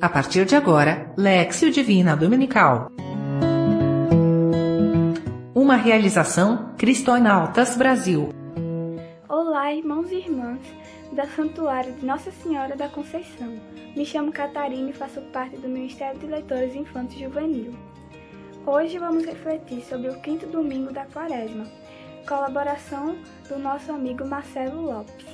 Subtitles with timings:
[0.00, 2.88] A partir de agora, Lexio Divina Dominical.
[5.52, 8.28] Uma realização Cristonautas Brasil.
[9.28, 10.60] Olá, irmãos e irmãs
[11.10, 13.58] da Santuário de Nossa Senhora da Conceição.
[13.96, 17.74] Me chamo Catarina e faço parte do Ministério de Leitores Infantes e Juvenil.
[18.64, 21.66] Hoje vamos refletir sobre o quinto domingo da Quaresma,
[22.28, 23.16] colaboração
[23.48, 25.26] do nosso amigo Marcelo Lopes.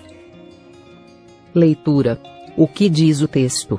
[1.54, 2.18] Leitura.
[2.56, 3.78] O que diz o texto?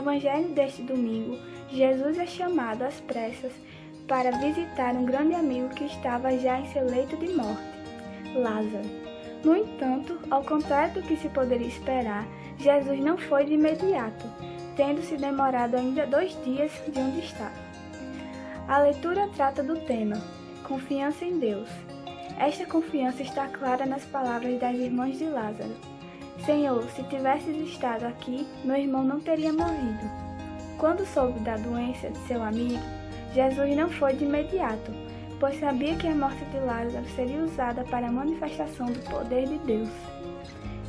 [0.00, 3.52] Evangelho deste domingo, Jesus é chamado às pressas
[4.08, 7.62] para visitar um grande amigo que estava já em seu leito de morte,
[8.34, 8.88] Lázaro.
[9.44, 12.26] No entanto, ao contrário do que se poderia esperar,
[12.58, 14.26] Jesus não foi de imediato,
[14.74, 17.70] tendo se demorado ainda dois dias de onde estava.
[18.68, 20.16] A leitura trata do tema
[20.64, 21.68] Confiança em Deus.
[22.38, 25.76] Esta confiança está clara nas palavras das irmãs de Lázaro.
[26.44, 30.10] Senhor, se tivesses estado aqui, meu irmão não teria morrido.
[30.78, 32.80] Quando soube da doença de seu amigo,
[33.34, 34.90] Jesus não foi de imediato,
[35.38, 39.58] pois sabia que a morte de Lázaro seria usada para a manifestação do poder de
[39.58, 39.90] Deus.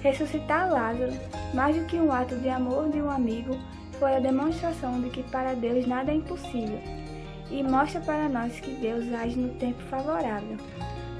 [0.01, 1.11] Ressuscitar Lázaro,
[1.53, 3.55] mais do que um ato de amor de um amigo,
[3.99, 6.79] foi a demonstração de que para Deus nada é impossível,
[7.51, 10.57] e mostra para nós que Deus age no tempo favorável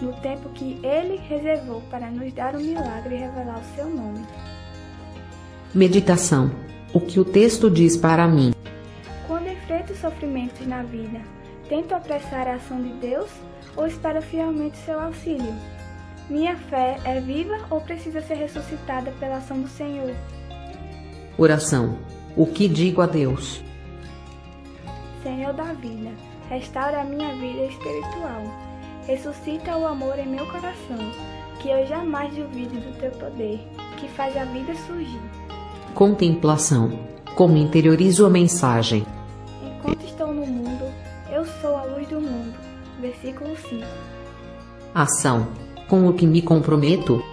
[0.01, 4.25] no tempo que Ele reservou para nos dar o milagre e revelar o seu nome.
[5.73, 6.51] Meditação.
[6.93, 8.51] O que o texto diz para mim?
[9.27, 11.21] Quando enfrento sofrimentos na vida,
[11.69, 13.29] tento apressar a ação de Deus
[13.77, 15.53] ou espero fielmente seu auxílio?
[16.29, 20.13] Minha fé é viva ou precisa ser ressuscitada pela ação do Senhor?
[21.37, 21.97] Oração.
[22.35, 23.63] O que digo a Deus?
[25.23, 26.11] Senhor da vida,
[26.49, 28.71] restaura a minha vida espiritual
[29.07, 30.97] Ressuscita o amor em meu coração,
[31.59, 33.59] que eu jamais duvide do teu poder,
[33.97, 35.19] que faz a vida surgir.
[35.95, 36.91] Contemplação.
[37.35, 39.05] Como interiorizo a mensagem?
[39.65, 40.85] Enquanto estou no mundo,
[41.31, 42.53] eu sou a luz do mundo.
[42.99, 43.83] Versículo 5.
[44.93, 45.47] Ação.
[45.89, 47.23] Com o que me comprometo?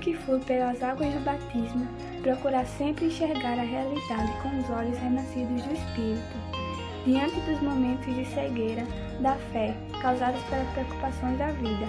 [0.00, 1.86] Que fui pelas águas do batismo,
[2.22, 6.60] procurar sempre enxergar a realidade com os olhos renascidos do Espírito
[7.04, 8.84] diante dos momentos de cegueira
[9.20, 11.86] da fé causados pelas preocupações da vida.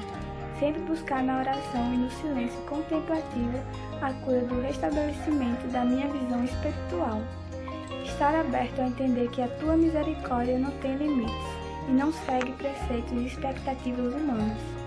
[0.59, 3.57] Sempre buscar na oração e no silêncio contemplativo
[4.01, 7.21] a cura do restabelecimento da minha visão espiritual.
[8.03, 11.33] Estar aberto a entender que a tua misericórdia não tem limites
[11.87, 14.80] e não segue preceitos e expectativas humanas.